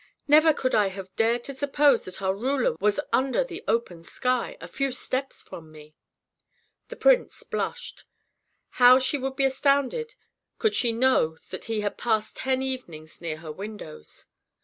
Never 0.27 0.51
could 0.51 0.73
I 0.73 0.87
have 0.87 1.15
dared 1.15 1.43
to 1.43 1.53
suppose 1.53 2.05
that 2.05 2.23
our 2.23 2.33
ruler 2.33 2.75
was 2.79 2.99
under 3.13 3.43
the 3.43 3.63
open 3.67 4.01
sky, 4.01 4.57
a 4.59 4.67
few 4.67 4.91
steps 4.91 5.43
from 5.43 5.71
me." 5.71 5.93
The 6.87 6.95
prince 6.95 7.43
blushed. 7.43 8.05
How 8.81 8.97
she 8.97 9.19
would 9.19 9.35
be 9.35 9.45
astounded 9.45 10.15
could 10.57 10.73
she 10.73 10.91
know 10.91 11.37
that 11.51 11.65
he 11.65 11.81
had 11.81 11.99
passed 11.99 12.35
ten 12.35 12.63
evenings 12.63 13.21
near 13.21 13.37
her 13.37 13.51
windows! 13.51 14.25